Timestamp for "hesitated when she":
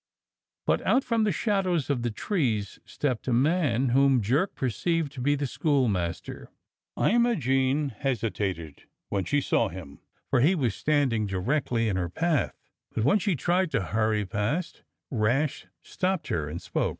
7.89-9.41